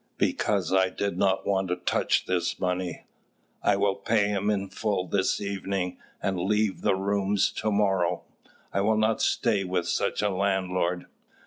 [0.17, 3.05] "Because I did not want to touch this money.
[3.61, 8.23] I will pay him in full this evening, and leave the rooms to morrow.
[8.73, 11.05] I will not stay with such a landlord."